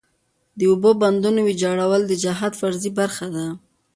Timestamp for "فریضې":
2.59-2.91